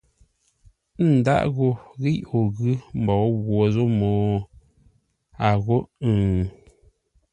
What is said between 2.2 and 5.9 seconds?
o ghʉ́ mbǒu ghwǒ zô mô? a ghô